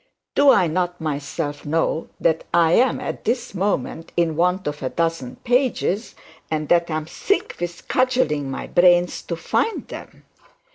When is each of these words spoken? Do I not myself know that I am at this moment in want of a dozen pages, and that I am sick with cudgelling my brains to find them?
Do 0.33 0.49
I 0.49 0.65
not 0.65 0.99
myself 0.99 1.63
know 1.63 2.09
that 2.19 2.43
I 2.55 2.71
am 2.71 2.99
at 2.99 3.23
this 3.23 3.53
moment 3.53 4.11
in 4.17 4.35
want 4.35 4.65
of 4.65 4.81
a 4.81 4.89
dozen 4.89 5.35
pages, 5.43 6.15
and 6.49 6.69
that 6.69 6.89
I 6.89 6.97
am 6.97 7.05
sick 7.05 7.55
with 7.59 7.87
cudgelling 7.87 8.49
my 8.49 8.65
brains 8.65 9.21
to 9.21 9.35
find 9.35 9.87
them? 9.89 10.23